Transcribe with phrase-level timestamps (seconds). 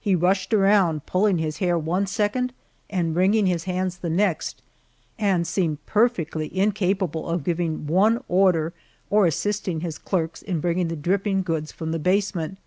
[0.00, 2.52] He rushed around pulling his hair one second,
[2.90, 4.62] and wringing his hands the next,
[5.16, 8.72] and seemed perfectly incapable of giving one order,
[9.10, 12.58] or assisting his clerks in bringing the dripping goods from the basement.